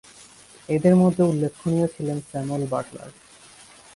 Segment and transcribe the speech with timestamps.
[0.69, 3.09] এঁদের মধ্যে উল্লেখনীয় ছিলেন স্যামুয়েল বাটলার।